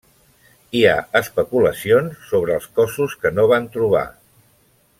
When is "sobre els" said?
2.31-2.65